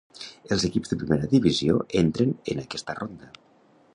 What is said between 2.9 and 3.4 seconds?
ronda.